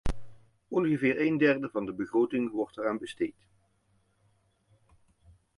Ongeveer 0.69 1.21
een 1.27 1.37
derde 1.37 1.69
van 1.69 1.85
de 1.85 1.93
begroting 1.93 2.51
wordt 2.51 2.77
eraan 2.77 2.97
besteed. 2.97 3.45